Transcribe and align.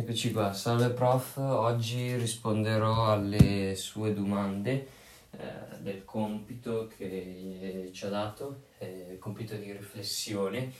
Eccoci 0.00 0.32
qua, 0.32 0.54
salve 0.54 0.88
prof, 0.88 1.36
oggi 1.36 2.16
risponderò 2.16 3.12
alle 3.12 3.74
sue 3.76 4.14
domande 4.14 4.86
eh, 5.32 5.76
del 5.80 6.06
compito 6.06 6.90
che 6.96 7.90
ci 7.92 8.06
ha 8.06 8.08
dato, 8.08 8.62
eh, 8.78 9.18
compito 9.20 9.56
di 9.56 9.70
riflessione. 9.70 10.72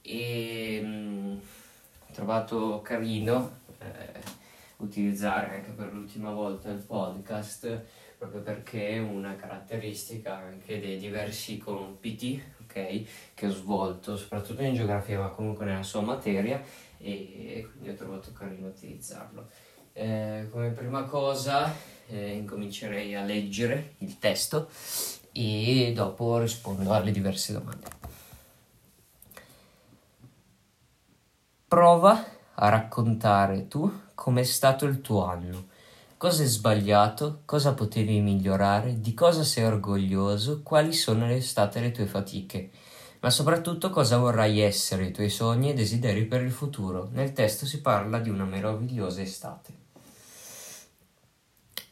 E 0.00 0.80
mh, 0.82 0.86
mm, 0.86 1.36
ho 1.36 2.12
trovato 2.14 2.80
carino 2.80 3.58
eh, 3.78 4.20
utilizzare 4.78 5.56
anche 5.56 5.72
per 5.72 5.92
l'ultima 5.92 6.32
volta 6.32 6.70
il 6.70 6.80
podcast 6.80 7.84
proprio 8.16 8.40
perché 8.40 8.90
è 8.90 8.98
una 9.00 9.34
caratteristica 9.34 10.36
anche 10.36 10.80
dei 10.80 10.96
diversi 10.96 11.58
compiti 11.58 12.42
okay, 12.62 13.06
che 13.34 13.46
ho 13.46 13.50
svolto, 13.50 14.16
soprattutto 14.16 14.62
in 14.62 14.74
geografia 14.74 15.18
ma 15.18 15.28
comunque 15.28 15.64
nella 15.66 15.82
sua 15.82 16.00
materia 16.00 16.62
e 17.02 17.68
quindi 17.70 17.90
ho 17.90 17.94
trovato 17.94 18.32
carino 18.32 18.68
utilizzarlo. 18.68 19.48
Eh, 19.92 20.48
come 20.50 20.70
prima 20.70 21.04
cosa 21.04 21.70
eh, 22.06 22.30
incomincerei 22.36 23.14
a 23.14 23.22
leggere 23.22 23.94
il 23.98 24.18
testo 24.18 24.70
e 25.32 25.92
dopo 25.94 26.38
rispondo 26.38 26.92
alle 26.92 27.10
diverse 27.10 27.52
domande. 27.52 28.00
Prova 31.66 32.24
a 32.54 32.68
raccontare 32.68 33.66
tu 33.66 33.90
com'è 34.14 34.44
stato 34.44 34.84
il 34.84 35.00
tuo 35.00 35.24
anno, 35.24 35.68
cosa 36.16 36.42
è 36.42 36.46
sbagliato, 36.46 37.40
cosa 37.44 37.72
potevi 37.72 38.20
migliorare, 38.20 39.00
di 39.00 39.14
cosa 39.14 39.42
sei 39.42 39.64
orgoglioso, 39.64 40.62
quali 40.62 40.92
sono 40.92 41.40
state 41.40 41.80
le 41.80 41.90
tue 41.90 42.06
fatiche 42.06 42.70
ma 43.22 43.30
soprattutto 43.30 43.88
cosa 43.90 44.18
vorrai 44.18 44.58
essere, 44.58 45.04
i 45.04 45.12
tuoi 45.12 45.30
sogni 45.30 45.70
e 45.70 45.74
desideri 45.74 46.24
per 46.24 46.42
il 46.42 46.50
futuro. 46.50 47.08
Nel 47.12 47.32
testo 47.32 47.66
si 47.66 47.80
parla 47.80 48.18
di 48.18 48.28
una 48.28 48.44
meravigliosa 48.44 49.22
estate. 49.22 49.72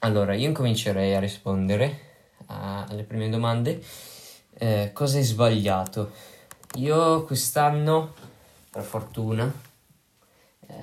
Allora, 0.00 0.34
io 0.34 0.48
incomincerei 0.48 1.14
a 1.14 1.20
rispondere 1.20 2.08
alle 2.46 3.04
prime 3.04 3.28
domande. 3.28 3.80
Eh, 4.54 4.90
cosa 4.92 5.18
hai 5.18 5.22
sbagliato? 5.22 6.10
Io 6.78 7.24
quest'anno, 7.24 8.12
per 8.68 8.82
fortuna, 8.82 9.52
eh, 10.66 10.74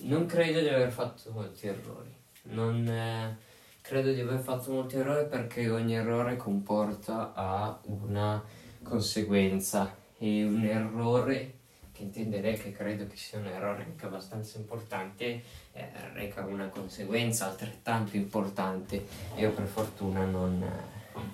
non 0.00 0.26
credo 0.26 0.60
di 0.60 0.68
aver 0.68 0.90
fatto 0.90 1.30
molti 1.30 1.68
errori. 1.68 2.14
Non 2.50 2.86
eh, 2.86 3.38
credo 3.80 4.12
di 4.12 4.20
aver 4.20 4.40
fatto 4.40 4.72
molti 4.72 4.96
errori 4.96 5.26
perché 5.26 5.70
ogni 5.70 5.94
errore 5.94 6.36
comporta 6.36 7.32
a 7.32 7.80
una 7.84 8.56
conseguenza. 8.88 9.94
E 10.18 10.44
un 10.44 10.64
errore 10.64 11.54
che 11.92 12.02
intenderei 12.02 12.58
che 12.58 12.72
credo 12.72 13.06
che 13.06 13.16
sia 13.16 13.38
un 13.38 13.46
errore 13.46 13.84
anche 13.84 14.06
abbastanza 14.06 14.58
importante 14.58 15.42
eh, 15.72 15.90
reca 16.12 16.44
una 16.44 16.68
conseguenza 16.68 17.46
altrettanto 17.46 18.16
importante. 18.16 19.06
Io 19.36 19.52
per 19.52 19.66
fortuna 19.66 20.24
non, 20.24 20.64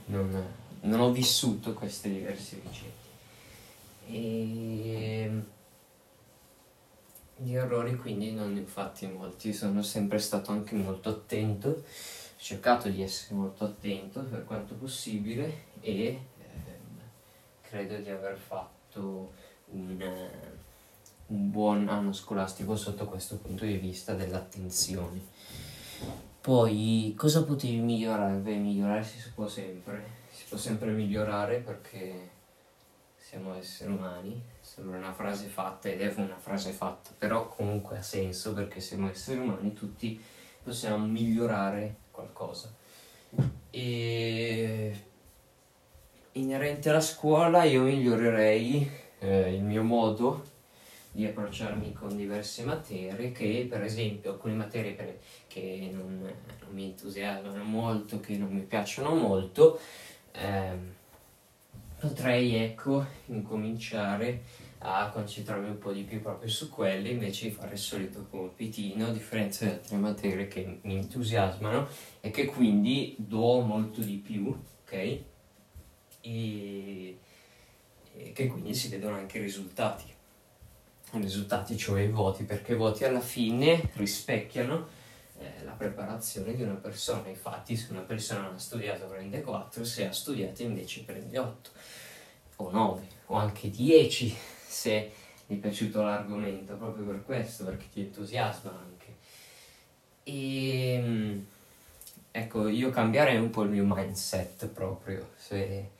non, 0.07 0.47
non 0.81 1.01
ho 1.01 1.11
vissuto 1.13 1.73
queste 1.73 2.11
diverse 2.11 2.61
vicende. 2.63 3.03
E 4.07 5.31
gli 7.37 7.55
errori 7.55 7.97
quindi 7.97 8.33
non 8.33 8.53
ne 8.53 8.61
ho 8.61 8.67
fatti 8.67 9.07
molti. 9.07 9.53
Sono 9.53 9.83
sempre 9.83 10.19
stato 10.19 10.53
anche 10.53 10.75
molto 10.75 11.09
attento 11.09 11.83
ho 12.45 12.47
cercato 12.47 12.91
di 12.91 13.01
essere 13.01 13.35
molto 13.37 13.65
attento 13.65 14.21
per 14.21 14.45
quanto 14.45 14.75
possibile 14.75 15.65
e 15.81 16.19
credo 17.75 17.97
di 17.97 18.09
aver 18.09 18.37
fatto 18.37 19.33
un, 19.73 20.01
un 21.27 21.51
buon 21.51 21.89
anno 21.89 22.13
scolastico 22.13 22.77
sotto 22.77 23.05
questo 23.07 23.39
punto 23.39 23.65
di 23.65 23.79
vista 23.79 24.15
dell'attenzione. 24.15 25.21
Poi 26.41 27.15
cosa 27.17 27.43
potevi 27.43 27.79
migliorare? 27.79 28.37
Beh, 28.37 28.55
migliorare 28.59 29.03
si 29.03 29.19
può 29.35 29.49
sempre, 29.49 30.05
si 30.31 30.45
può 30.49 30.57
sempre 30.57 30.93
migliorare 30.93 31.59
perché 31.59 32.31
siamo 33.17 33.55
esseri 33.57 33.91
umani, 33.91 34.41
sembra 34.61 34.97
una 34.99 35.13
frase 35.13 35.49
fatta 35.49 35.89
ed 35.89 36.01
è 36.01 36.15
una 36.15 36.39
frase 36.39 36.71
fatta, 36.71 37.11
però 37.19 37.49
comunque 37.49 37.99
ha 37.99 38.03
senso 38.03 38.53
perché 38.53 38.79
siamo 38.79 39.11
esseri 39.11 39.41
umani, 39.41 39.73
tutti 39.73 40.23
possiamo 40.63 41.05
migliorare 41.07 41.97
qualcosa. 42.13 42.73
E 43.71 45.13
inerente 46.35 46.91
alla 46.91 47.01
scuola 47.01 47.65
io 47.65 47.83
migliorerei 47.83 48.91
eh, 49.21 49.55
il 49.55 49.63
mio 49.63 49.83
modo 49.83 50.53
di 51.13 51.25
approcciarmi 51.27 51.93
con 51.93 52.17
diverse 52.17 52.65
materie 52.65 53.31
che 53.31 53.67
per 53.71 53.83
esempio 53.83 54.33
alcune 54.33 54.55
materie 54.55 54.93
per, 54.93 55.19
che 55.47 55.91
non, 55.93 56.19
non, 56.19 56.73
mi 56.73 56.87
entusiasmano 56.87 57.63
molto, 57.63 58.19
che 58.19 58.37
non 58.37 58.51
mi 58.51 58.63
piacciono 58.63 59.15
molto, 59.15 59.79
ehm, 60.33 60.93
potrei 62.01 62.57
ecco 62.57 63.07
incominciare 63.27 64.43
a 64.79 65.09
concentrarmi 65.11 65.69
un 65.69 65.79
po' 65.79 65.93
di 65.93 66.03
più 66.03 66.21
proprio 66.21 66.51
su 66.51 66.69
quelle 66.69 67.11
invece 67.11 67.47
di 67.47 67.55
fare 67.55 67.75
il 67.75 67.79
solito 67.79 68.27
compitino 68.29 69.07
a 69.07 69.13
differenza 69.13 69.67
di 69.67 69.71
altre 69.71 69.97
materie 69.97 70.49
che 70.49 70.81
mi 70.83 70.97
entusiasmano 70.97 71.87
e 72.21 72.31
che 72.31 72.47
quindi 72.47 73.15
do 73.19 73.61
molto 73.61 74.01
di 74.01 74.17
più, 74.17 74.53
ok? 74.83 75.33
E, 76.25 77.19
e 78.17 78.33
che 78.33 78.47
quindi 78.47 78.75
si 78.75 78.89
vedono 78.89 79.17
anche 79.17 79.39
i 79.39 79.43
risultati. 79.43 80.13
I 81.13 81.21
risultati, 81.21 81.77
cioè 81.77 82.03
i 82.03 82.09
voti, 82.09 82.45
perché 82.45 82.73
i 82.73 82.77
voti 82.77 83.05
alla 83.05 83.21
fine 83.21 83.91
rispecchiano 83.95 84.89
eh, 85.39 85.65
la 85.65 85.73
preparazione 85.73 86.55
di 86.55 86.63
una 86.63 86.75
persona. 86.75 87.29
Infatti, 87.29 87.77
se 87.77 87.93
una 87.93 88.01
persona 88.01 88.41
non 88.43 88.55
ha 88.55 88.59
studiato 88.59 89.07
prende 89.07 89.43
4, 89.43 89.85
se 89.85 90.07
ha 90.07 90.13
studiato 90.13 90.63
invece 90.63 91.03
prende 91.03 91.39
8 91.39 91.71
o 92.57 92.71
9 92.71 93.09
o 93.27 93.35
anche 93.37 93.71
10 93.71 94.35
se 94.67 95.13
mi 95.47 95.57
è 95.57 95.61
piaciuto 95.61 96.03
l'argomento, 96.03 96.75
proprio 96.77 97.05
per 97.05 97.25
questo, 97.25 97.65
perché 97.65 97.89
ti 97.93 98.01
entusiasma 98.01 98.71
anche. 98.71 99.17
E 100.25 100.93
ehm, 100.95 101.47
ecco, 102.31 102.69
io 102.69 102.91
cambierei 102.91 103.37
un 103.37 103.51
po' 103.51 103.63
il 103.63 103.71
mio 103.71 103.85
mindset 103.87 104.67
proprio, 104.69 105.31
se 105.37 105.91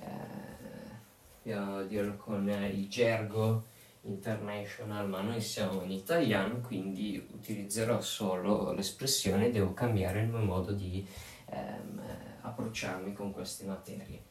eh, 0.00 1.86
dirlo 1.86 2.16
con 2.16 2.48
il 2.48 2.88
gergo 2.88 3.64
international, 4.02 5.08
ma 5.08 5.20
noi 5.20 5.40
siamo 5.40 5.82
in 5.82 5.90
italiano, 5.90 6.60
quindi 6.60 7.24
utilizzerò 7.32 8.00
solo 8.00 8.72
l'espressione 8.72 9.50
devo 9.50 9.72
cambiare 9.74 10.22
il 10.22 10.28
mio 10.28 10.44
modo 10.44 10.72
di 10.72 11.06
ehm, 11.46 12.00
approcciarmi 12.42 13.12
con 13.12 13.32
queste 13.32 13.64
materie. 13.64 14.22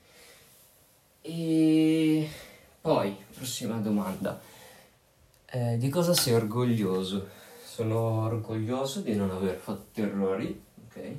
E 1.22 2.30
poi, 2.82 3.16
prossima 3.34 3.78
domanda. 3.78 4.40
Eh, 5.48 5.78
di 5.78 5.90
cosa 5.90 6.14
sei 6.14 6.34
orgoglioso? 6.34 7.28
Sono 7.64 8.26
orgoglioso 8.26 9.02
di 9.02 9.16
non 9.16 9.32
aver 9.32 9.56
fatto 9.56 10.02
errori, 10.02 10.64
ok? 10.86 11.16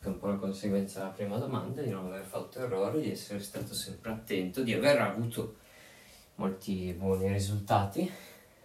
Che 0.00 0.06
è 0.06 0.08
un 0.08 0.18
po' 0.18 0.28
la 0.28 0.36
conseguenza 0.36 1.00
della 1.00 1.10
prima 1.10 1.38
domanda, 1.38 1.82
di 1.82 1.90
non 1.90 2.06
aver 2.06 2.24
fatto 2.24 2.60
errori, 2.60 3.02
di 3.02 3.10
essere 3.10 3.40
stato 3.40 3.74
sempre 3.74 4.10
attento, 4.10 4.62
di 4.62 4.72
aver 4.72 5.00
avuto 5.00 5.56
molti 6.36 6.92
buoni 6.96 7.32
risultati, 7.32 8.10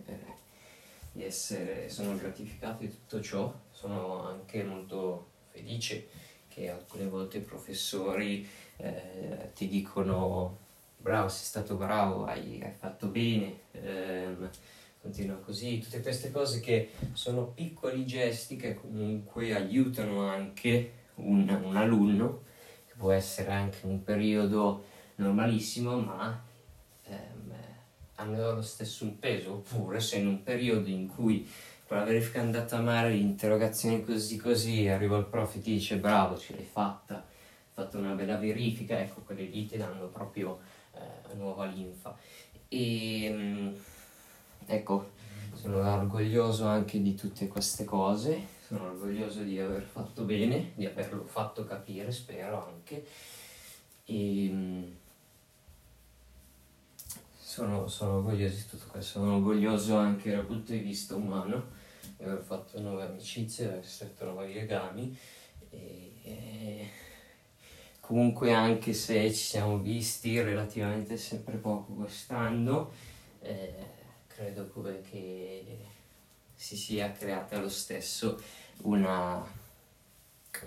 eh, 0.05 0.19
di 1.11 1.23
essere, 1.23 1.89
sono 1.89 2.15
gratificato 2.15 2.81
di 2.81 2.89
tutto 2.89 3.19
ciò, 3.21 3.53
sono 3.71 4.27
anche 4.27 4.63
molto 4.63 5.31
felice 5.49 6.07
che 6.47 6.69
alcune 6.69 7.07
volte 7.07 7.37
i 7.37 7.41
professori 7.41 8.47
eh, 8.77 9.51
ti 9.55 9.67
dicono 9.67 10.59
bravo, 10.97 11.27
sei 11.27 11.45
stato 11.45 11.75
bravo, 11.75 12.25
hai, 12.25 12.61
hai 12.63 12.71
fatto 12.71 13.07
bene, 13.07 13.61
ehm, 13.71 14.49
continua 15.01 15.35
così, 15.37 15.79
tutte 15.79 16.01
queste 16.01 16.31
cose 16.31 16.59
che 16.59 16.91
sono 17.11 17.47
piccoli 17.47 18.05
gesti 18.05 18.55
che 18.55 18.75
comunque 18.75 19.53
aiutano 19.53 20.27
anche 20.27 21.01
un, 21.15 21.47
un 21.63 21.75
alunno, 21.75 22.41
che 22.87 22.93
può 22.97 23.11
essere 23.11 23.51
anche 23.51 23.79
un 23.83 24.03
periodo 24.03 24.83
normalissimo, 25.15 25.97
ma 25.99 26.41
ehm, 27.05 27.53
hanno 28.15 28.53
lo 28.53 28.61
stesso 28.61 29.03
un 29.03 29.19
peso, 29.19 29.53
oppure 29.53 29.99
se 29.99 30.17
in 30.17 30.27
un 30.27 30.43
periodo 30.43 30.89
in 30.89 31.07
cui 31.07 31.49
con 31.87 31.97
la 31.97 32.03
verifica 32.03 32.39
è 32.39 32.43
andata 32.43 32.79
male, 32.79 33.09
l'interrogazione 33.09 34.03
così 34.03 34.37
così, 34.37 34.87
arriva 34.87 35.17
il 35.17 35.25
prof 35.25 35.55
e 35.55 35.61
ti 35.61 35.73
dice 35.73 35.97
bravo, 35.97 36.37
ce 36.37 36.55
l'hai 36.55 36.65
fatta, 36.65 37.15
hai 37.15 37.71
fatto 37.73 37.97
una 37.97 38.13
bella 38.13 38.37
verifica, 38.37 38.99
ecco, 38.99 39.21
quelle 39.21 39.43
lì 39.43 39.65
ti 39.65 39.77
danno 39.77 40.07
proprio 40.07 40.59
eh, 40.93 41.35
nuova 41.35 41.65
linfa. 41.65 42.17
E 42.67 43.25
ehm, 43.25 43.75
ecco, 44.65 45.11
sono 45.53 45.77
orgoglioso 45.77 46.65
anche 46.65 47.01
di 47.01 47.15
tutte 47.15 47.47
queste 47.47 47.83
cose 47.83 48.61
sono 48.73 48.89
orgoglioso 48.89 49.43
di 49.43 49.59
aver 49.59 49.83
fatto 49.83 50.23
bene, 50.23 50.71
di 50.73 50.87
averlo 50.87 51.23
fatto 51.25 51.63
capire, 51.63 52.11
spero 52.11 52.65
anche. 52.65 53.05
E, 54.05 54.45
ehm, 54.45 54.95
sono, 57.39 57.87
sono 57.87 58.15
orgoglioso 58.15 58.55
di 58.55 58.65
tutto 58.67 58.85
questo, 58.89 59.19
sono 59.19 59.35
orgoglioso 59.35 59.95
anche 59.95 60.31
dal 60.31 60.45
punto 60.45 60.71
di 60.71 60.79
vista 60.79 61.13
umano, 61.13 61.67
di 62.17 62.23
aver 62.23 62.41
fatto 62.41 62.79
nuove 62.81 63.03
amicizie, 63.03 63.65
di 63.65 63.71
aver 63.73 63.85
stretto 63.85 64.25
nuovi 64.25 64.53
legami 64.53 65.15
e, 65.69 66.13
e 66.23 66.89
comunque 67.99 68.53
anche 68.53 68.93
se 68.93 69.31
ci 69.31 69.43
siamo 69.43 69.77
visti 69.77 70.41
relativamente 70.41 71.15
sempre 71.17 71.57
poco 71.57 71.93
quest'anno, 71.93 72.91
eh, 73.41 73.91
credo 74.25 74.67
che 75.11 75.91
si 76.55 76.75
sia 76.75 77.11
creata 77.11 77.59
lo 77.59 77.69
stesso 77.69 78.41
una, 78.81 79.43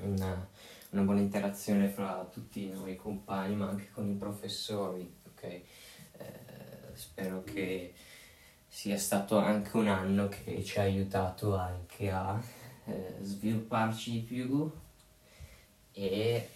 una, 0.03 0.49
una 0.91 1.03
buona 1.03 1.21
interazione 1.21 1.89
fra 1.89 2.27
tutti 2.33 2.69
noi 2.71 2.97
compagni 2.97 3.57
ma 3.57 3.69
anche 3.69 3.91
con 3.93 4.09
i 4.09 4.15
professori, 4.15 5.15
ok? 5.27 5.43
Eh, 5.43 5.65
spero 6.95 7.43
che 7.45 7.93
sia 8.69 8.99
stato 8.99 9.39
anche 9.39 9.77
un 9.77 9.89
anno 9.89 10.29
che 10.29 10.63
ci 10.65 10.79
ha 10.79 10.83
aiutato 10.83 11.57
anche 11.57 12.11
a 12.11 12.41
eh, 12.85 13.17
svilupparci 13.23 14.11
di 14.13 14.21
più 14.21 14.71
e 15.93 16.05
eh, 16.05 16.49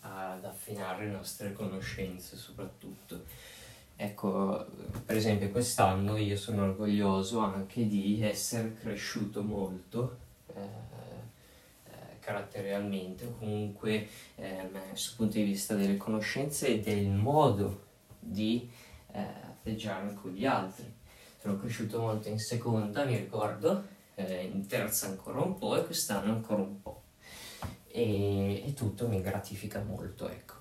ad 0.00 0.44
affinare 0.44 1.06
le 1.06 1.12
nostre 1.12 1.52
conoscenze 1.52 2.36
soprattutto. 2.36 3.24
Ecco, 3.96 4.66
per 5.06 5.16
esempio 5.16 5.50
quest'anno 5.50 6.16
io 6.16 6.36
sono 6.36 6.64
orgoglioso 6.64 7.38
anche 7.38 7.86
di 7.86 8.20
essere 8.22 8.74
cresciuto 8.74 9.42
molto 9.42 10.18
eh, 10.56 12.18
caratterialmente, 12.20 13.32
comunque 13.38 14.08
eh, 14.36 14.70
sul 14.92 15.16
punto 15.16 15.36
di 15.36 15.44
vista 15.44 15.74
delle 15.74 15.96
conoscenze 15.96 16.68
e 16.68 16.80
del 16.80 17.08
modo 17.08 17.82
di 18.18 18.70
eh, 19.12 19.20
atteggiarmi 19.20 20.14
con 20.14 20.32
gli 20.32 20.46
altri. 20.46 20.92
Sono 21.40 21.58
cresciuto 21.58 22.00
molto 22.00 22.28
in 22.28 22.38
seconda, 22.38 23.04
mi 23.04 23.16
ricordo, 23.16 23.84
eh, 24.14 24.44
in 24.44 24.66
terza 24.66 25.06
ancora 25.06 25.40
un 25.40 25.58
po' 25.58 25.76
e 25.76 25.84
quest'anno 25.84 26.32
ancora 26.32 26.62
un 26.62 26.80
po'. 26.80 27.02
E, 27.86 28.66
e 28.66 28.72
tutto 28.72 29.06
mi 29.06 29.20
gratifica 29.20 29.82
molto, 29.82 30.28
ecco. 30.28 30.54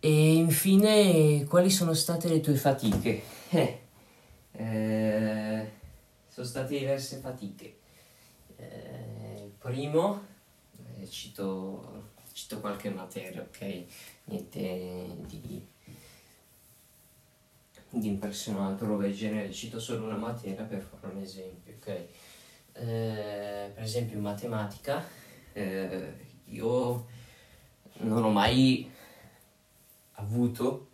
E 0.00 0.34
infine, 0.34 1.44
quali 1.44 1.70
sono 1.70 1.92
state 1.92 2.28
le 2.28 2.40
tue 2.40 2.54
fatiche? 2.54 3.22
Eh, 3.50 3.80
eh, 4.52 5.70
sono 6.28 6.46
state 6.46 6.78
diverse 6.78 7.18
fatiche. 7.18 7.78
Primo, 9.66 10.24
eh, 10.96 11.08
cito, 11.08 12.12
cito 12.32 12.60
qualche 12.60 12.88
materia, 12.88 13.42
ok? 13.42 13.84
Niente 14.26 15.16
di 15.26 15.66
di 17.88 18.06
impressionante 18.06 18.84
roba 18.84 19.02
del 19.02 19.14
genere, 19.14 19.50
cito 19.50 19.80
solo 19.80 20.04
una 20.04 20.16
materia 20.16 20.62
per 20.62 20.82
fare 20.82 21.12
un 21.12 21.20
esempio, 21.20 21.74
ok? 21.74 21.88
Eh, 22.74 23.72
per 23.74 23.82
esempio 23.82 24.16
in 24.16 24.22
matematica 24.22 25.04
eh, 25.52 26.14
io 26.44 27.06
non 27.94 28.22
ho 28.22 28.30
mai 28.30 28.88
avuto 30.12 30.90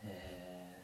eh, 0.00 0.74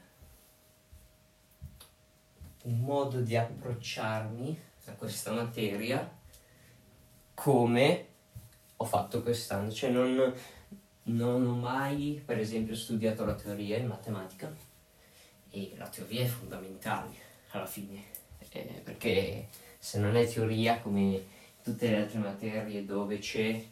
un 2.63 2.79
modo 2.79 3.21
di 3.21 3.37
approcciarmi 3.37 4.61
a 4.85 4.93
questa 4.93 5.33
materia 5.33 6.23
come 7.35 8.07
ho 8.77 8.85
fatto 8.85 9.23
quest'anno, 9.23 9.71
cioè 9.71 9.91
non, 9.91 10.35
non 11.05 11.47
ho 11.47 11.55
mai 11.55 12.23
per 12.25 12.39
esempio 12.39 12.75
studiato 12.75 13.25
la 13.25 13.35
teoria 13.35 13.77
in 13.77 13.87
matematica 13.87 14.53
e 15.51 15.73
la 15.77 15.89
teoria 15.89 16.23
è 16.23 16.27
fondamentale 16.27 17.15
alla 17.51 17.67
fine, 17.67 18.03
eh, 18.51 18.81
perché 18.83 19.49
se 19.79 19.99
non 19.99 20.17
è 20.17 20.27
teoria 20.27 20.81
come 20.81 21.23
tutte 21.63 21.89
le 21.89 22.03
altre 22.03 22.19
materie 22.19 22.85
dove 22.85 23.19
c'è 23.19 23.63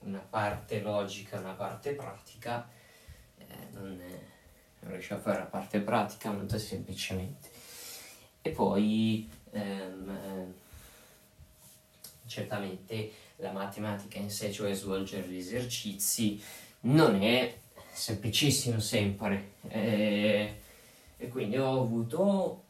una 0.00 0.24
parte 0.28 0.80
logica, 0.80 1.38
una 1.38 1.52
parte 1.52 1.92
pratica, 1.92 2.68
eh, 3.38 3.44
non, 3.72 3.96
non 4.80 4.92
riesce 4.92 5.14
a 5.14 5.18
fare 5.18 5.38
la 5.38 5.44
parte 5.44 5.80
pratica 5.80 6.30
molto 6.30 6.58
semplicemente. 6.58 7.50
E 8.42 8.50
poi 8.50 9.28
ehm, 9.50 10.54
certamente 12.26 13.10
la 13.36 13.52
matematica 13.52 14.18
in 14.18 14.30
sé, 14.30 14.52
cioè 14.52 14.72
svolgere 14.74 15.26
gli 15.26 15.38
esercizi, 15.38 16.42
non 16.80 17.22
è 17.22 17.58
semplicissimo 17.92 18.80
sempre. 18.80 19.52
Eh, 19.68 20.60
e 21.16 21.28
quindi 21.28 21.56
ho 21.56 21.80
avuto 21.80 22.62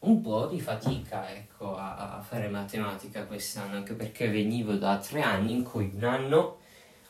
un 0.00 0.20
po' 0.20 0.46
di 0.46 0.60
fatica 0.60 1.28
ecco, 1.30 1.76
a, 1.76 2.16
a, 2.16 2.20
fare 2.20 2.48
matematica 2.48 3.24
quest'anno, 3.24 3.76
anche 3.76 3.94
perché 3.94 4.28
venivo 4.28 4.74
da 4.74 4.98
tre 4.98 5.22
anni 5.22 5.52
in 5.52 5.64
cui 5.64 5.90
un 5.92 6.04
anno 6.04 6.58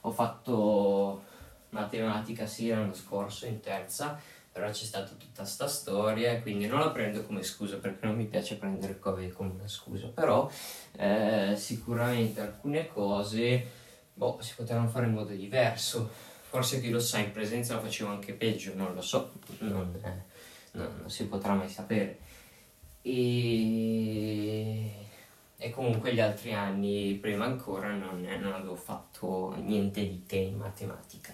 ho 0.01 0.11
fatto 0.11 1.25
matematica 1.71 2.47
sì 2.47 2.69
l'anno 2.69 2.95
scorso 2.95 3.45
in 3.45 3.61
terza, 3.61 4.19
però 4.59 4.71
c'è 4.73 4.85
stata 4.85 5.13
tutta 5.13 5.45
sta 5.45 5.69
storia 5.69 6.33
e 6.33 6.43
quindi 6.43 6.67
non 6.67 6.81
la 6.81 6.91
prendo 6.91 7.23
come 7.23 7.45
scusa 7.45 7.77
perché 7.77 8.05
non 8.07 8.17
mi 8.17 8.25
piace 8.27 8.57
prendere 8.57 8.99
Covid 8.99 9.33
come 9.33 9.53
una 9.57 9.69
scusa, 9.69 10.09
però 10.09 10.51
eh, 10.97 11.55
sicuramente 11.57 12.41
alcune 12.41 12.89
cose 12.89 13.65
boh, 14.15 14.39
si 14.41 14.55
potevano 14.57 14.89
fare 14.89 15.07
in 15.07 15.13
modo 15.13 15.33
diverso, 15.33 16.11
forse 16.49 16.81
chi 16.81 16.91
lo 16.91 16.99
sa 16.99 17.19
in 17.19 17.31
presenza 17.31 17.75
lo 17.75 17.83
facevo 17.83 18.11
anche 18.11 18.33
peggio, 18.33 18.75
non 18.75 18.95
lo 18.95 19.01
so, 19.01 19.35
non, 19.61 19.97
eh, 20.03 20.25
non, 20.73 20.97
non 21.03 21.09
si 21.09 21.29
potrà 21.29 21.55
mai 21.55 21.69
sapere. 21.69 22.19
E, 23.01 24.91
e, 25.57 25.71
comunque 25.71 26.13
gli 26.13 26.21
altri 26.21 26.53
anni 26.53 27.15
prima 27.15 27.45
ancora 27.45 27.93
non, 27.93 28.23
non 28.23 28.53
avevo 28.53 28.75
fatto 28.75 29.55
niente 29.57 30.01
di 30.01 30.25
che 30.27 30.37
in 30.37 30.57
matematica. 30.57 31.33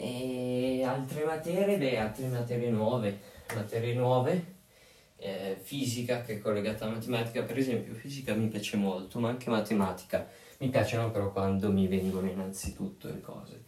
E 0.00 0.84
altre 0.84 1.24
materie, 1.24 1.76
beh, 1.76 1.98
altre 1.98 2.28
materie 2.28 2.70
nuove, 2.70 3.18
materie 3.52 3.94
nuove, 3.94 4.56
eh, 5.16 5.58
fisica 5.60 6.22
che 6.22 6.34
è 6.34 6.38
collegata 6.38 6.86
a 6.86 6.90
matematica, 6.90 7.42
per 7.42 7.58
esempio 7.58 7.94
fisica 7.94 8.32
mi 8.34 8.46
piace 8.46 8.76
molto, 8.76 9.18
ma 9.18 9.28
anche 9.28 9.50
matematica. 9.50 10.24
Mi 10.58 10.68
piacciono 10.68 11.10
però 11.10 11.32
quando 11.32 11.72
mi 11.72 11.88
vengono 11.88 12.30
innanzitutto 12.30 13.08
le 13.08 13.20
cose. 13.20 13.64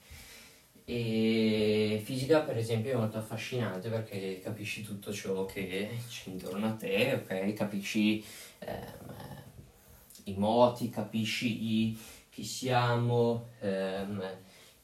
E 0.85 2.01
fisica, 2.05 2.41
per 2.43 2.57
esempio, 2.57 2.93
è 2.93 2.97
molto 2.97 3.19
affascinante 3.19 3.89
perché 3.89 4.41
capisci 4.41 4.83
tutto 4.83 5.13
ciò 5.13 5.45
che 5.47 5.89
c'è 6.09 6.31
intorno 6.31 6.67
a 6.67 6.73
te, 6.73 7.15
ok? 7.25 7.53
Capisci 7.55 8.25
ehm, 8.61 9.43
i 10.25 10.35
moti, 10.35 10.91
capisci 10.91 11.87
i, 11.89 11.99
chi 12.31 12.45
siamo, 12.45 13.49
ehm, 13.61 14.23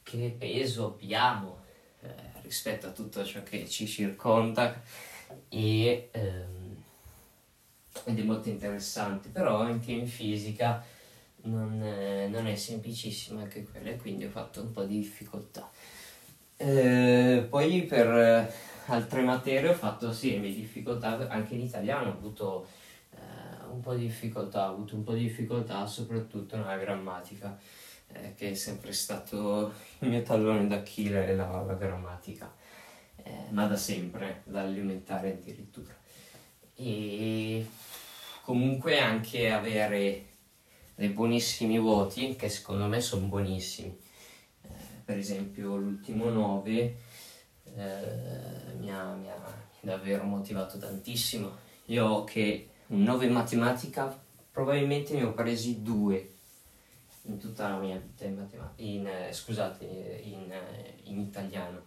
che 0.07 0.33
peso 0.37 0.85
abbiamo 0.85 1.57
eh, 1.99 2.07
rispetto 2.41 2.87
a 2.87 2.91
tutto 2.91 3.25
ciò 3.25 3.43
che 3.43 3.67
ci 3.67 3.85
circonda 3.85 4.81
e, 5.49 6.07
ehm, 6.11 6.83
ed 8.05 8.19
è 8.19 8.23
molto 8.23 8.47
interessante, 8.47 9.27
però 9.27 9.59
anche 9.59 9.91
in 9.91 10.07
fisica 10.07 10.81
non, 11.41 11.81
eh, 11.83 12.29
non 12.29 12.47
è 12.47 12.55
semplicissima 12.55 13.41
anche 13.41 13.65
quella 13.65 13.89
e 13.89 13.97
quindi 13.97 14.23
ho 14.23 14.29
fatto 14.29 14.61
un 14.61 14.71
po' 14.71 14.85
di 14.85 14.99
difficoltà. 14.99 15.69
Eh, 16.55 17.45
poi 17.49 17.83
per 17.83 18.07
eh, 18.07 18.51
altre 18.85 19.21
materie 19.23 19.69
ho 19.69 19.73
fatto 19.73 20.13
sì 20.13 20.31
le 20.31 20.37
mie 20.37 20.53
difficoltà, 20.53 21.27
anche 21.27 21.53
in 21.55 21.61
italiano 21.61 22.11
ho 22.11 22.13
avuto 22.13 22.65
eh, 23.11 23.17
un 23.69 23.81
po' 23.81 23.93
di 23.93 24.07
difficoltà, 24.07 24.69
ho 24.69 24.73
avuto 24.73 24.95
un 24.95 25.03
po' 25.03 25.13
di 25.13 25.23
difficoltà 25.23 25.85
soprattutto 25.85 26.55
nella 26.55 26.77
grammatica, 26.77 27.59
eh, 28.13 28.33
che 28.35 28.51
è 28.51 28.53
sempre 28.53 28.93
stato 28.93 29.73
il 29.99 30.09
mio 30.09 30.21
tallone 30.21 30.67
d'Achille, 30.67 31.35
la, 31.35 31.61
la 31.61 31.73
grammatica, 31.73 32.53
eh, 33.23 33.51
ma 33.51 33.67
da 33.67 33.75
sempre, 33.75 34.41
da 34.45 34.65
elementare 34.65 35.33
addirittura. 35.33 35.95
E 36.75 37.65
comunque 38.43 38.99
anche 38.99 39.51
avere 39.51 40.25
dei 40.95 41.09
buonissimi 41.09 41.77
voti, 41.77 42.35
che 42.35 42.49
secondo 42.49 42.85
me 42.87 43.01
sono 43.01 43.27
buonissimi, 43.27 43.97
per 45.07 45.17
esempio 45.17 45.77
l'ultimo 45.77 46.29
9 46.29 46.97
eh, 47.75 47.97
mi, 48.77 48.91
ha, 48.91 49.13
mi, 49.13 49.29
ha, 49.29 49.65
davvero 49.79 50.23
motivato 50.23 50.77
tantissimo. 50.77 51.49
Io 51.85 52.23
che 52.25 52.69
un 52.87 53.03
9 53.03 53.25
in 53.25 53.31
matematica 53.31 54.21
probabilmente 54.51 55.13
ne 55.13 55.23
ho 55.23 55.33
presi 55.33 55.81
due 55.81 56.36
in 57.27 57.37
tutta 57.37 57.69
la 57.69 57.77
mia 57.77 57.97
vita 57.97 58.25
in 58.25 58.35
matematica, 58.35 58.83
in, 58.83 59.07
eh, 59.07 59.33
scusate, 59.33 59.85
in, 59.85 60.51
eh, 60.51 60.99
in, 61.03 61.19
italiano. 61.19 61.85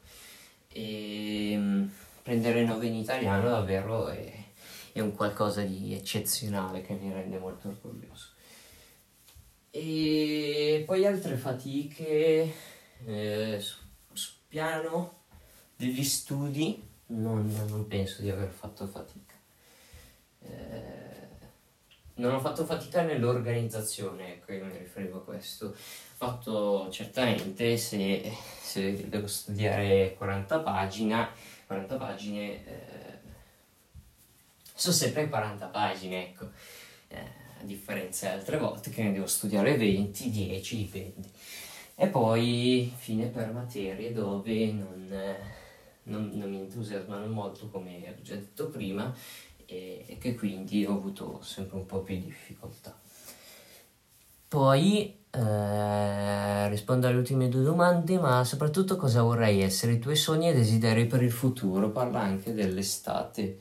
E 0.68 1.54
mm, 1.56 1.86
prendere 2.22 2.64
9 2.64 2.86
in 2.86 2.94
italiano 2.94 3.48
davvero 3.48 4.08
è, 4.08 4.32
è 4.92 5.00
un 5.00 5.14
qualcosa 5.14 5.62
di 5.62 5.94
eccezionale 5.94 6.82
che 6.82 6.94
mi 6.94 7.12
rende 7.12 7.38
molto 7.38 7.68
orgoglioso. 7.68 8.28
E 9.70 10.82
poi 10.86 11.06
altre 11.06 11.36
fatiche 11.36 12.52
eh, 13.06 13.58
sul 13.60 14.34
piano 14.48 15.18
degli 15.76 16.04
studi 16.04 16.88
non, 17.06 17.52
non 17.68 17.86
penso 17.86 18.22
di 18.22 18.30
aver 18.30 18.50
fatto 18.50 18.86
fatica. 18.86 19.34
Eh, 20.42 20.99
non 22.20 22.34
ho 22.34 22.38
fatto 22.38 22.64
fatica 22.66 23.02
nell'organizzazione, 23.02 24.34
ecco, 24.34 24.52
io 24.52 24.66
mi 24.66 24.76
riferivo 24.76 25.18
a 25.18 25.24
questo. 25.24 25.66
Ho 25.66 25.74
fatto 25.74 26.88
certamente 26.90 27.78
se, 27.78 28.30
se 28.60 29.08
devo 29.08 29.26
studiare 29.26 30.14
40 30.18 30.58
pagine, 30.60 31.28
40 31.66 31.96
pagine, 31.96 32.66
eh, 32.66 33.18
sono 34.74 34.94
sempre 34.94 35.28
40 35.28 35.66
pagine, 35.66 36.28
ecco, 36.28 36.50
eh, 37.08 37.18
a 37.60 37.64
differenza 37.64 38.28
di 38.28 38.34
altre 38.34 38.58
volte 38.58 38.90
che 38.90 39.02
ne 39.02 39.12
devo 39.12 39.26
studiare 39.26 39.76
20, 39.76 40.30
10, 40.30 40.76
dipende. 40.76 41.28
E 41.94 42.06
poi 42.08 42.92
fine 42.96 43.26
per 43.26 43.50
materie 43.52 44.12
dove 44.12 44.72
non, 44.72 45.36
non, 46.04 46.30
non 46.34 46.50
mi 46.50 46.60
entusiasmano 46.60 47.26
molto, 47.26 47.68
come 47.68 48.14
ho 48.18 48.22
già 48.22 48.34
detto 48.34 48.68
prima, 48.68 49.14
e, 49.70 50.04
e 50.06 50.18
che 50.18 50.34
quindi 50.34 50.84
ho 50.84 50.94
avuto 50.94 51.40
sempre 51.42 51.78
un 51.78 51.86
po' 51.86 52.00
più 52.00 52.16
di 52.16 52.24
difficoltà. 52.24 52.98
Poi 54.48 55.16
eh, 55.30 56.68
rispondo 56.68 57.06
alle 57.06 57.18
ultime 57.18 57.48
due 57.48 57.62
domande, 57.62 58.18
ma 58.18 58.42
soprattutto 58.44 58.96
cosa 58.96 59.22
vorrei 59.22 59.62
essere, 59.62 59.92
i 59.92 59.98
tuoi 60.00 60.16
sogni 60.16 60.48
e 60.48 60.54
desideri 60.54 61.06
per 61.06 61.22
il 61.22 61.30
futuro, 61.30 61.90
parla 61.90 62.20
anche 62.20 62.52
dell'estate. 62.52 63.58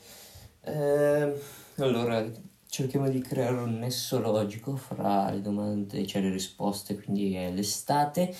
Eh, 0.61 1.33
allora, 1.75 2.25
cerchiamo 2.67 3.07
di 3.07 3.21
creare 3.21 3.57
un 3.57 3.77
nesso 3.77 4.19
logico 4.19 4.75
fra 4.75 5.29
le 5.29 5.41
domande, 5.41 6.07
cioè 6.07 6.23
le 6.23 6.31
risposte, 6.31 6.95
quindi 6.99 7.35
è 7.35 7.51
l'estate, 7.51 8.35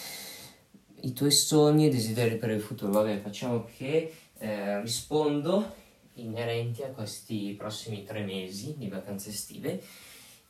i 1.02 1.14
tuoi 1.14 1.32
sogni 1.32 1.86
e 1.86 1.90
desideri 1.92 2.38
per 2.38 2.50
il 2.50 2.62
futuro. 2.62 2.92
Vabbè, 2.92 3.22
facciamo 3.22 3.68
che 3.78 4.12
eh, 4.40 4.82
rispondo 4.82 5.88
inerenti 6.24 6.84
a 6.84 6.90
questi 6.90 7.54
prossimi 7.58 8.04
tre 8.04 8.24
mesi 8.24 8.76
di 8.78 8.88
vacanze 8.88 9.30
estive 9.30 9.84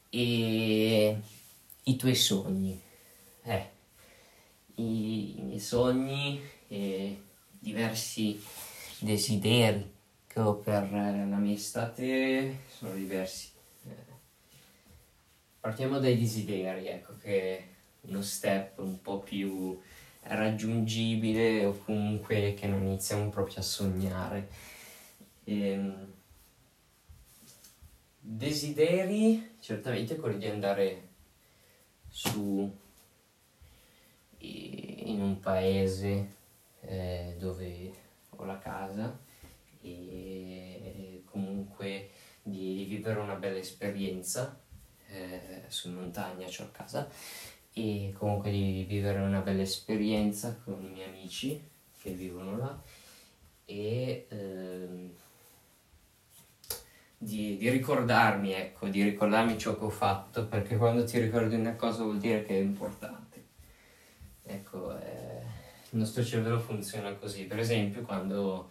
e 0.09 1.17
i 1.83 1.95
tuoi 1.95 2.15
sogni. 2.15 2.81
Eh, 3.43 3.69
i, 4.75 5.39
i 5.39 5.41
miei 5.41 5.59
sogni 5.59 6.41
e 6.67 7.21
diversi 7.59 8.41
desideri 8.99 9.97
che 10.27 10.39
ho 10.39 10.55
per 10.55 10.91
la 10.91 11.38
mia 11.38 11.55
estate 11.55 12.59
sono 12.77 12.93
diversi. 12.93 13.49
Eh, 13.88 13.95
partiamo 15.59 15.99
dai 15.99 16.17
desideri, 16.17 16.88
ecco 16.88 17.17
che 17.17 17.57
è 17.57 17.67
uno 18.01 18.21
step 18.21 18.77
un 18.79 19.01
po' 19.01 19.19
più 19.19 19.79
raggiungibile 20.21 21.65
o 21.65 21.77
comunque 21.83 22.53
che 22.53 22.67
non 22.67 22.83
iniziamo 22.85 23.29
proprio 23.29 23.57
a 23.57 23.63
sognare 23.63 24.49
Ehm, 25.49 26.13
desideri 28.19 29.55
certamente 29.59 30.15
quello 30.17 30.37
di 30.37 30.45
andare 30.45 31.07
su 32.07 32.71
in 34.37 35.19
un 35.19 35.39
paese 35.39 36.35
eh, 36.81 37.35
dove 37.39 37.91
ho 38.29 38.45
la 38.45 38.59
casa 38.59 39.17
e 39.81 41.23
comunque 41.25 42.11
di, 42.43 42.85
vivere 42.87 43.19
una 43.19 43.33
bella 43.33 43.57
esperienza 43.57 44.61
eh, 45.07 45.63
su 45.67 45.89
montagna 45.89 46.45
c'ho 46.45 46.69
casa 46.71 47.09
e 47.73 48.13
comunque 48.15 48.51
di 48.51 48.85
vivere 48.87 49.19
una 49.19 49.39
bella 49.39 49.63
esperienza 49.63 50.59
con 50.63 50.83
i 50.83 50.89
miei 50.89 51.09
amici 51.09 51.59
che 51.99 52.11
vivono 52.11 52.55
là 52.55 52.83
e 53.65 54.27
ehm, 54.29 55.11
di, 57.21 57.57
di, 57.57 57.69
ricordarmi, 57.69 58.53
ecco, 58.53 58.88
di 58.88 59.03
ricordarmi 59.03 59.57
ciò 59.57 59.77
che 59.77 59.83
ho 59.83 59.89
fatto, 59.89 60.45
perché 60.45 60.77
quando 60.77 61.03
ti 61.03 61.19
ricordi 61.19 61.55
una 61.55 61.75
cosa 61.75 62.03
vuol 62.03 62.17
dire 62.17 62.43
che 62.43 62.55
è 62.55 62.61
importante. 62.61 63.47
Ecco, 64.43 64.97
eh, 64.97 65.41
il 65.91 65.99
nostro 65.99 66.23
cervello 66.23 66.59
funziona 66.59 67.13
così. 67.15 67.43
Per 67.43 67.59
esempio, 67.59 68.03
quando 68.03 68.69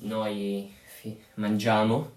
noi 0.00 0.70
fi- 0.84 1.18
mangiamo 1.34 2.16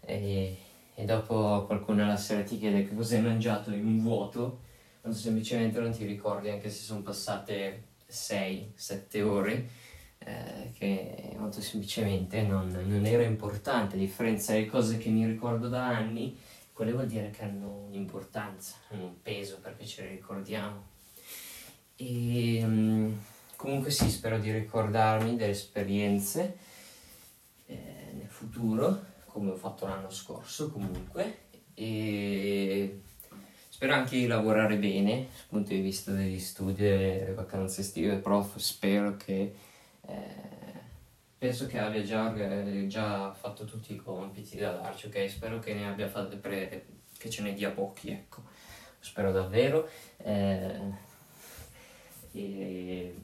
e, 0.00 0.58
e, 0.94 1.04
dopo 1.04 1.64
qualcuno 1.66 2.02
alla 2.02 2.16
sera 2.16 2.42
ti 2.42 2.58
chiede 2.58 2.86
che 2.88 2.94
cosa 2.94 3.14
hai 3.14 3.22
mangiato 3.22 3.70
in 3.70 3.86
un 3.86 4.02
vuoto, 4.02 4.60
quando 5.00 5.16
semplicemente 5.16 5.78
non 5.78 5.92
ti 5.92 6.04
ricordi, 6.04 6.50
anche 6.50 6.68
se 6.68 6.82
sono 6.82 7.02
passate 7.02 7.84
6-7 8.10 9.22
ore, 9.22 9.68
eh, 10.26 10.72
che 10.76 11.34
molto 11.38 11.60
semplicemente 11.60 12.42
non, 12.42 12.68
non, 12.68 13.06
era 13.06 13.22
importante, 13.22 13.94
a 13.94 13.98
differenza 13.98 14.52
delle 14.52 14.66
cose 14.66 14.98
che 14.98 15.08
mi 15.08 15.24
ricordo 15.24 15.68
da 15.68 15.86
anni, 15.86 16.36
quelle 16.72 16.90
vuol 16.90 17.06
dire 17.06 17.30
che 17.30 17.44
hanno 17.44 17.84
un'importanza, 17.86 18.74
hanno 18.90 19.04
un 19.04 19.22
peso 19.22 19.58
perché 19.60 19.86
ce 19.86 20.02
le 20.02 20.08
ricordiamo. 20.10 20.82
E 21.94 22.60
um, 22.64 23.16
comunque 23.54 23.92
sì, 23.92 24.10
spero 24.10 24.40
di 24.40 24.50
ricordarmi 24.50 25.36
delle 25.36 25.52
esperienze 25.52 26.58
eh, 27.66 28.10
nel 28.12 28.28
futuro, 28.28 29.04
come 29.26 29.52
ho 29.52 29.56
fatto 29.56 29.86
l'anno 29.86 30.10
scorso 30.10 30.72
comunque, 30.72 31.44
e 31.72 33.00
spero 33.68 33.94
anche 33.94 34.16
di 34.16 34.26
lavorare 34.26 34.76
bene 34.76 35.28
dal 35.28 35.46
punto 35.50 35.68
di 35.68 35.80
vista 35.80 36.10
degli 36.10 36.40
studi 36.40 36.84
e 36.84 37.20
delle 37.20 37.32
vacanze 37.32 37.82
estive, 37.82 38.16
prof, 38.16 38.56
spero 38.56 39.16
che 39.16 39.54
eh, 40.06 40.80
penso 41.38 41.66
che 41.66 41.78
abbia 41.78 42.02
già, 42.02 42.32
già, 42.86 43.32
fatto 43.32 43.64
tutti 43.64 43.92
i 43.94 43.96
compiti 43.96 44.56
da 44.56 44.72
darci, 44.72 45.06
ok? 45.06 45.28
Spero 45.28 45.58
che 45.58 45.74
ne 45.74 45.88
abbia 45.88 46.08
fatte 46.08 46.36
pre- 46.36 46.86
che 47.18 47.30
ce 47.30 47.42
ne 47.42 47.52
dia 47.52 47.70
pochi, 47.70 48.10
ecco. 48.10 48.42
Spero 48.98 49.32
davvero. 49.32 49.88
Eh, 50.18 51.04
e, 52.32 53.14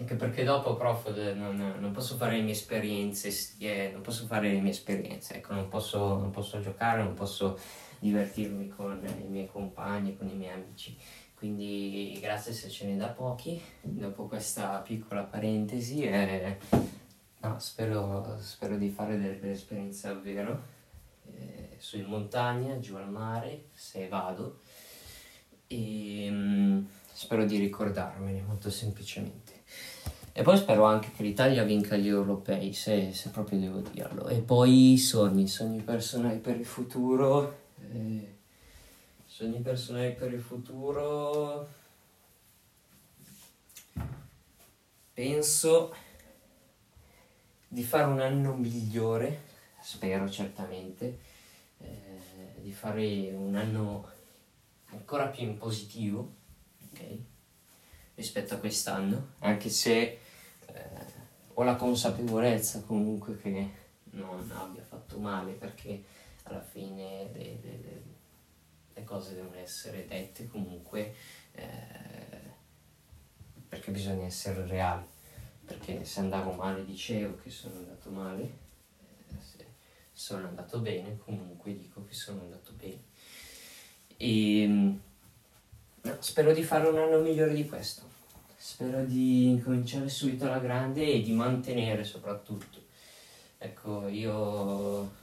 anche 0.00 0.14
perché 0.14 0.44
dopo, 0.44 0.76
prof, 0.76 1.14
non, 1.34 1.76
non, 1.78 1.92
posso 1.92 2.16
fare 2.16 2.36
le 2.36 2.42
mie 2.42 2.52
esperienze, 2.52 3.30
eh, 3.58 3.90
non 3.92 4.00
posso 4.00 4.26
fare 4.26 4.50
le 4.50 4.60
mie 4.60 4.70
esperienze, 4.70 5.36
ecco, 5.36 5.52
non 5.52 5.68
posso, 5.68 6.16
non 6.16 6.30
posso 6.30 6.58
giocare, 6.60 7.02
non 7.02 7.12
posso 7.12 7.58
divertirmi 7.98 8.68
con 8.68 8.98
i 9.20 9.28
miei 9.28 9.46
compagni, 9.46 10.16
con 10.16 10.28
i 10.28 10.34
miei 10.34 10.54
amici. 10.54 10.96
Quindi 11.40 12.18
grazie 12.20 12.52
se 12.52 12.68
ce 12.68 12.84
ne 12.84 12.98
da 12.98 13.06
pochi, 13.06 13.58
dopo 13.80 14.26
questa 14.26 14.80
piccola 14.80 15.22
parentesi 15.22 16.02
e 16.02 16.58
no, 17.40 17.58
spero, 17.58 18.36
spero, 18.42 18.76
di 18.76 18.90
fare 18.90 19.18
delle 19.18 19.36
belle 19.36 19.54
esperienze 19.54 20.08
davvero, 20.08 20.62
eh, 21.34 21.76
su 21.78 21.96
in 21.96 22.04
montagna, 22.04 22.78
giù 22.78 22.96
al 22.96 23.10
mare, 23.10 23.68
se 23.72 24.06
vado, 24.06 24.60
e 25.66 26.28
mm, 26.30 26.84
spero 27.10 27.46
di 27.46 27.56
ricordarmene 27.56 28.42
molto 28.42 28.68
semplicemente. 28.68 29.62
E 30.32 30.42
poi 30.42 30.58
spero 30.58 30.84
anche 30.84 31.10
che 31.16 31.22
l'Italia 31.22 31.64
vinca 31.64 31.96
gli 31.96 32.08
europei, 32.08 32.74
se, 32.74 33.14
se 33.14 33.30
proprio 33.30 33.58
devo 33.58 33.80
dirlo. 33.80 34.28
E 34.28 34.40
poi 34.40 34.92
i 34.92 34.98
sogni, 34.98 35.48
sogni 35.48 35.80
personali 35.80 36.36
per 36.36 36.58
il 36.58 36.66
futuro. 36.66 37.56
Eh, 37.90 38.39
Sogni 39.30 39.60
personali 39.60 40.12
per 40.12 40.32
il 40.32 40.40
futuro. 40.40 41.68
Penso 45.14 45.94
di 47.68 47.84
fare 47.84 48.10
un 48.10 48.20
anno 48.20 48.54
migliore, 48.54 49.44
spero 49.80 50.28
certamente, 50.28 51.20
eh, 51.78 52.18
di 52.56 52.72
fare 52.72 53.30
un 53.30 53.54
anno 53.54 54.10
ancora 54.86 55.28
più 55.28 55.44
in 55.44 55.58
positivo, 55.58 56.34
ok? 56.90 57.18
Rispetto 58.16 58.54
a 58.54 58.58
quest'anno, 58.58 59.34
anche 59.38 59.68
se 59.68 60.18
eh, 60.66 60.90
ho 61.54 61.62
la 61.62 61.76
consapevolezza 61.76 62.82
comunque 62.82 63.38
che 63.38 63.70
non 64.10 64.50
abbia 64.50 64.82
fatto 64.82 65.20
male 65.20 65.52
perché 65.52 66.02
alla 66.42 66.62
fine 66.62 67.30
le, 67.32 67.58
le 67.62 67.78
le 67.78 68.09
cose 69.10 69.34
devono 69.34 69.56
essere 69.56 70.06
dette 70.06 70.46
comunque 70.46 71.12
eh, 71.52 71.66
perché 73.68 73.90
bisogna 73.90 74.26
essere 74.26 74.64
reali. 74.66 75.04
Perché 75.64 76.04
se 76.04 76.20
andavo 76.20 76.52
male 76.52 76.84
dicevo 76.84 77.38
che 77.42 77.50
sono 77.50 77.76
andato 77.76 78.10
male 78.10 78.42
eh, 78.42 79.34
se 79.40 79.66
sono 80.12 80.46
andato 80.46 80.78
bene 80.78 81.18
comunque 81.18 81.76
dico 81.76 82.04
che 82.06 82.14
sono 82.14 82.42
andato 82.42 82.72
bene. 82.76 83.02
E 84.16 84.66
no, 84.66 86.16
spero 86.20 86.52
di 86.52 86.62
fare 86.62 86.88
un 86.88 86.98
anno 86.98 87.18
migliore 87.18 87.54
di 87.54 87.66
questo. 87.68 88.08
Spero 88.56 89.04
di 89.04 89.60
cominciare 89.64 90.08
subito 90.08 90.44
alla 90.44 90.60
grande 90.60 91.04
e 91.04 91.20
di 91.20 91.32
mantenere 91.32 92.04
soprattutto. 92.04 92.78
Ecco 93.58 94.06
io 94.06 95.18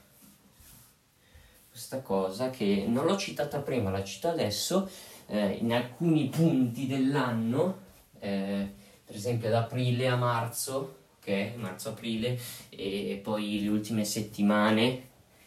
questa 1.78 2.02
cosa 2.02 2.50
che 2.50 2.86
non 2.88 3.06
l'ho 3.06 3.16
citata 3.18 3.60
prima, 3.60 3.92
la 3.92 4.04
cito 4.04 4.28
adesso, 4.30 4.90
eh, 5.28 5.60
in 5.62 5.72
alcuni 5.72 6.28
punti 6.28 6.88
dell'anno, 6.88 7.78
eh, 8.18 8.68
per 9.06 9.16
esempio 9.16 9.48
ad 9.50 9.54
aprile 9.54 10.08
a 10.08 10.16
marzo, 10.16 10.96
ok? 11.20 11.52
Marzo-aprile 11.58 12.36
e 12.70 13.20
poi 13.24 13.62
le 13.62 13.70
ultime 13.70 14.06
settimane 14.06 15.04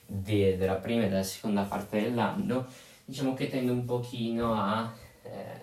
de- 0.07 0.57
della 0.57 0.75
prima 0.77 1.03
e 1.03 1.09
della 1.09 1.25
seconda 1.25 1.63
parte 1.63 2.01
dell'anno, 2.01 2.65
diciamo 3.05 3.35
che 3.35 3.49
tendo 3.49 3.73
un 3.73 3.85
pochino 3.85 4.55
a, 4.55 4.95
eh, 5.25 5.61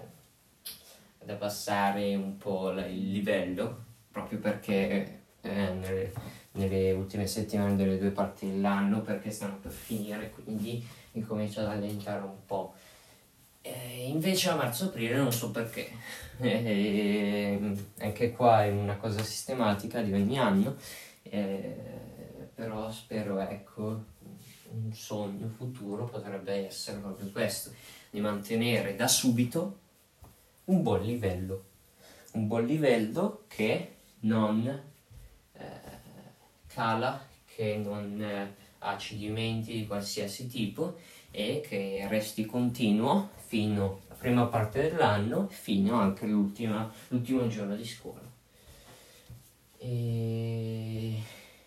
ad 1.22 1.30
abbassare 1.30 2.14
un 2.14 2.36
po' 2.36 2.72
la- 2.72 2.86
il 2.86 3.10
livello, 3.14 3.86
proprio 4.12 4.40
perché 4.40 5.22
eh, 5.44 6.12
nelle, 6.58 6.92
ultime 6.92 7.28
settimane 7.28 7.76
delle 7.76 7.98
due 7.98 8.10
parti 8.10 8.48
dell'anno, 8.48 9.02
perché 9.02 9.32
stanno 9.32 9.58
per 9.62 9.72
finire, 9.72 10.32
quindi 10.32 10.86
incomincio 11.14 11.62
ad 11.62 11.68
allentare 11.68 12.24
un 12.24 12.46
po'. 12.46 12.74
Eh, 13.62 14.08
invece 14.08 14.50
a 14.50 14.56
marzo-aprile 14.56 15.18
non 15.18 15.32
so 15.32 15.52
perché, 15.52 15.90
eh, 16.40 17.76
anche 18.00 18.32
qua 18.32 18.64
è 18.64 18.72
una 18.72 18.98
cosa 18.98 19.22
sistematica 19.24 20.02
di 20.02 20.14
ogni 20.14 20.38
anno, 20.38 20.76
eh, 21.24 21.76
però 22.54 22.92
spero 22.92 23.40
ecco 23.40 24.16
un 24.70 24.94
sogno 24.94 25.48
futuro 25.48 26.06
potrebbe 26.06 26.66
essere 26.68 27.00
proprio 27.00 27.30
questo, 27.32 27.72
di 28.10 28.20
mantenere 28.20 28.96
da 28.96 29.08
subito 29.08 29.80
un 30.66 30.82
buon 30.82 31.02
livello, 31.02 31.64
un 32.34 32.48
buon 32.48 32.66
livello 32.66 33.44
che 33.48 33.96
non 34.22 34.96
cala, 36.78 37.20
che 37.56 37.76
non 37.76 38.22
eh, 38.22 38.54
ha 38.78 38.98
cedimenti 39.00 39.74
di 39.74 39.88
qualsiasi 39.88 40.46
tipo 40.46 41.00
e 41.32 41.66
che 41.68 42.06
resti 42.08 42.46
continuo 42.46 43.32
fino 43.48 44.02
alla 44.08 44.20
prima 44.20 44.46
parte 44.46 44.84
dell'anno, 44.84 45.48
fino 45.50 46.00
anche 46.00 46.26
all'ultimo 46.26 46.92
giorno 47.48 47.76
di 47.76 47.84
scuola. 47.86 48.22
E, 49.80 51.20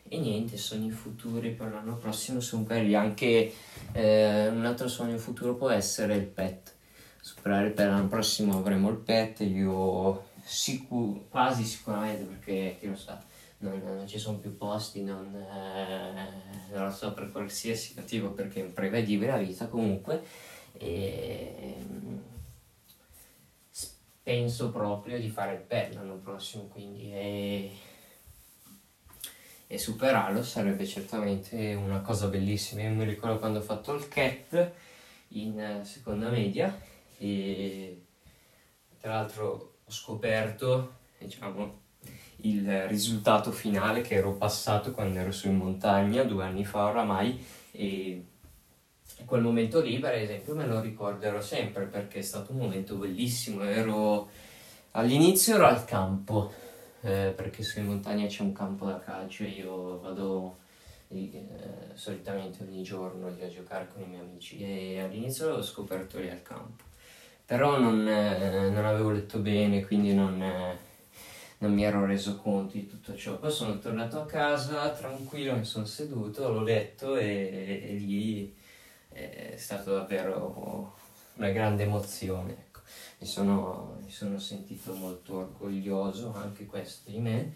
e, 0.06 0.18
niente, 0.18 0.56
sogni 0.56 0.90
futuri 0.90 1.50
per 1.50 1.72
l'anno 1.72 1.96
prossimo 1.96 2.38
sono 2.38 2.62
quelli. 2.62 2.94
Anche 2.94 3.52
eh, 3.90 4.48
un 4.48 4.64
altro 4.64 4.86
sogno 4.86 5.18
futuro 5.18 5.56
può 5.56 5.70
essere 5.70 6.14
il 6.14 6.26
pet. 6.26 6.72
Superare 7.20 7.70
per 7.70 7.88
l'anno 7.88 8.06
prossimo 8.06 8.56
avremo 8.56 8.90
il 8.90 8.96
pet, 8.96 9.40
io 9.40 10.28
sicur- 10.44 11.28
quasi 11.28 11.64
sicuramente 11.64 12.22
perché 12.24 12.76
chi 12.78 12.86
lo 12.86 12.96
sa 12.96 13.29
non, 13.60 13.80
non 13.82 14.06
ci 14.06 14.18
sono 14.18 14.38
più 14.38 14.56
posti, 14.56 15.02
non, 15.02 15.34
eh, 15.34 16.72
non, 16.72 16.84
lo 16.84 16.90
so 16.90 17.12
per 17.12 17.30
qualsiasi 17.30 17.94
motivo 17.96 18.30
perché 18.30 18.60
è 18.60 18.64
imprevedibile 18.64 19.30
la 19.30 19.38
vita 19.38 19.66
comunque 19.68 20.22
e 20.72 21.76
penso 24.22 24.70
proprio 24.70 25.18
di 25.18 25.28
fare 25.28 25.54
il 25.54 25.60
PER 25.60 25.94
l'anno 25.94 26.16
prossimo 26.16 26.64
quindi 26.64 27.12
e, 27.12 27.72
e 29.66 29.78
superarlo 29.78 30.42
sarebbe 30.42 30.86
certamente 30.86 31.74
una 31.74 32.00
cosa 32.00 32.28
bellissima. 32.28 32.82
Io 32.82 32.90
mi 32.90 33.04
ricordo 33.04 33.38
quando 33.38 33.58
ho 33.58 33.62
fatto 33.62 33.94
il 33.94 34.08
CAT 34.08 34.72
in 35.28 35.80
seconda 35.84 36.28
media 36.28 36.76
e 37.18 38.04
tra 39.00 39.14
l'altro 39.14 39.74
ho 39.84 39.90
scoperto 39.90 40.98
diciamo 41.18 41.88
il 42.42 42.88
risultato 42.88 43.50
finale 43.52 44.00
che 44.00 44.14
ero 44.14 44.32
passato 44.32 44.92
quando 44.92 45.18
ero 45.18 45.32
su 45.32 45.48
in 45.48 45.56
montagna 45.56 46.22
due 46.22 46.44
anni 46.44 46.64
fa 46.64 46.86
oramai 46.86 47.44
e 47.72 48.24
quel 49.24 49.42
momento 49.42 49.80
lì 49.80 49.98
per 49.98 50.14
esempio 50.14 50.54
me 50.54 50.66
lo 50.66 50.80
ricorderò 50.80 51.40
sempre 51.40 51.84
perché 51.84 52.18
è 52.18 52.22
stato 52.22 52.52
un 52.52 52.58
momento 52.58 52.96
bellissimo. 52.96 53.62
Ero 53.62 54.28
all'inizio 54.92 55.54
ero 55.54 55.66
al 55.66 55.84
campo 55.84 56.52
eh, 57.02 57.32
perché 57.34 57.62
su 57.62 57.78
in 57.78 57.86
montagna 57.86 58.26
c'è 58.26 58.42
un 58.42 58.52
campo 58.52 58.86
da 58.86 58.98
calcio 58.98 59.44
e 59.44 59.48
io 59.48 60.00
vado 60.00 60.58
eh, 61.08 61.46
solitamente 61.94 62.62
ogni 62.62 62.82
giorno 62.82 63.26
a 63.26 63.48
giocare 63.48 63.88
con 63.92 64.02
i 64.02 64.06
miei 64.06 64.20
amici 64.20 64.58
e 64.58 65.00
all'inizio 65.00 65.46
l'avevo 65.46 65.62
scoperto 65.62 66.18
lì 66.18 66.28
al 66.28 66.42
campo. 66.42 66.84
Però 67.44 67.78
non, 67.78 68.06
eh, 68.06 68.70
non 68.70 68.84
avevo 68.84 69.10
letto 69.10 69.38
bene 69.38 69.84
quindi 69.84 70.14
non 70.14 70.40
eh, 70.40 70.78
non 71.60 71.74
mi 71.74 71.84
ero 71.84 72.04
reso 72.06 72.36
conto 72.36 72.74
di 72.74 72.86
tutto 72.86 73.14
ciò. 73.14 73.38
Poi 73.38 73.50
sono 73.50 73.78
tornato 73.78 74.20
a 74.20 74.26
casa 74.26 74.90
tranquillo, 74.90 75.56
mi 75.56 75.64
sono 75.64 75.84
seduto, 75.84 76.50
l'ho 76.50 76.62
letto 76.62 77.16
e, 77.16 77.82
e 77.84 77.94
lì 77.94 78.54
è 79.08 79.54
stato 79.56 79.94
davvero 79.94 80.96
una 81.34 81.50
grande 81.50 81.82
emozione. 81.84 82.52
Ecco. 82.52 82.80
Mi, 83.18 83.26
sono, 83.26 83.98
mi 84.02 84.10
sono 84.10 84.38
sentito 84.38 84.94
molto 84.94 85.36
orgoglioso 85.36 86.34
anche 86.34 86.64
questo 86.64 87.10
di 87.10 87.18
me 87.18 87.54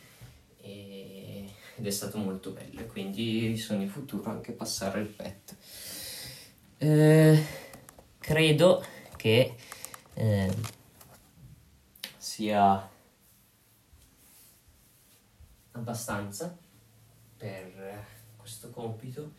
e, 0.60 1.48
ed 1.76 1.86
è 1.86 1.90
stato 1.90 2.18
molto 2.18 2.50
bello. 2.50 2.84
Quindi 2.84 3.56
sono 3.56 3.80
in 3.80 3.88
futuro 3.88 4.30
anche 4.30 4.52
passare 4.52 5.00
il 5.00 5.06
pet. 5.06 5.56
Eh, 6.76 7.46
credo 8.18 8.84
che 9.16 9.54
eh, 10.12 10.54
sia 12.18 12.92
abbastanza 15.74 16.56
per 17.36 18.04
questo 18.36 18.70
compito 18.70 19.32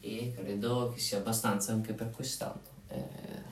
e 0.00 0.32
credo 0.34 0.92
che 0.92 0.98
sia 0.98 1.18
abbastanza 1.18 1.72
anche 1.72 1.92
per 1.92 2.10
quest'anno. 2.10 2.72
Eh, 2.88 3.42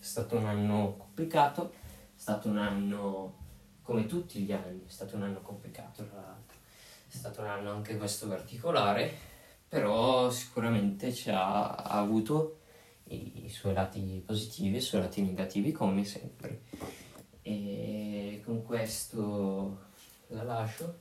è 0.00 0.04
stato 0.04 0.36
un 0.36 0.46
anno 0.46 0.96
complicato, 0.96 1.70
è 1.70 2.20
stato 2.20 2.48
un 2.48 2.58
anno 2.58 3.40
come 3.82 4.06
tutti 4.06 4.40
gli 4.40 4.52
anni, 4.52 4.84
è 4.86 4.90
stato 4.90 5.16
un 5.16 5.22
anno 5.22 5.40
complicato 5.40 6.04
tra 6.06 6.20
l'altro, 6.20 6.56
è 7.08 7.14
stato 7.14 7.40
un 7.40 7.48
anno 7.48 7.70
anche 7.70 7.96
questo 7.96 8.28
particolare, 8.28 9.12
però 9.68 10.30
sicuramente 10.30 11.12
ci 11.12 11.30
ha, 11.30 11.74
ha 11.74 11.98
avuto 11.98 12.58
i 13.08 13.50
suoi 13.50 13.74
lati 13.74 14.22
positivi 14.24 14.76
e 14.76 14.78
i 14.78 14.82
suoi 14.82 15.02
lati 15.02 15.22
negativi 15.22 15.72
come 15.72 16.04
sempre. 16.04 16.62
E 17.42 18.40
con 18.44 18.62
questo 18.62 19.90
la 20.28 20.44
lascio 20.44 21.00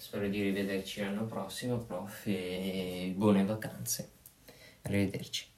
Spero 0.00 0.28
di 0.28 0.40
rivederci 0.40 1.02
l'anno 1.02 1.26
prossimo, 1.26 1.76
prof, 1.76 2.26
e 2.26 3.12
buone 3.14 3.44
vacanze. 3.44 4.12
Arrivederci. 4.80 5.49